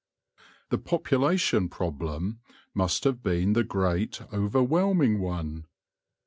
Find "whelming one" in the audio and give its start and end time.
4.63-5.67